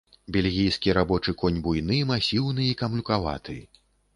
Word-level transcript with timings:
Бельгійскі 0.35 0.95
рабочы 0.97 1.35
конь 1.41 1.61
буйны, 1.67 1.99
масіўны 2.13 2.67
і 2.73 2.77
камлюкаваты. 2.83 3.61